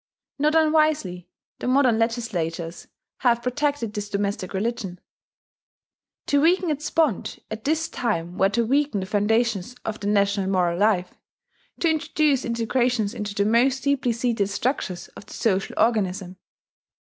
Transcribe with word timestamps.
Not 0.39 0.55
unwisely, 0.55 1.29
the 1.59 1.67
modern 1.67 1.99
legislators 1.99 2.87
have 3.17 3.43
protected 3.43 3.93
this 3.93 4.09
domestic 4.09 4.51
religion: 4.51 4.99
to 6.25 6.41
weaken 6.41 6.71
its 6.71 6.89
bond 6.89 7.39
at 7.51 7.65
this 7.65 7.87
time 7.87 8.35
were 8.35 8.49
to 8.49 8.65
weaken 8.65 9.01
the 9.01 9.05
foundations 9.05 9.75
of 9.85 9.99
the 9.99 10.07
national 10.07 10.49
moral 10.49 10.79
life, 10.79 11.13
to 11.81 11.87
introduce 11.91 12.39
disintegrations 12.39 13.13
into 13.13 13.35
the 13.35 13.45
most 13.45 13.83
deeply 13.83 14.11
seated 14.11 14.49
structures 14.49 15.07
of 15.09 15.27
the 15.27 15.35
social 15.35 15.75
organism. 15.77 16.37